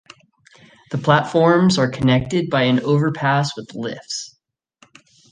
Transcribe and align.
The 0.89 0.97
platforms 0.97 1.77
are 1.77 1.87
connected 1.87 2.49
by 2.49 2.63
an 2.63 2.79
overpass 2.79 3.55
with 3.55 3.75
lifts. 3.75 4.35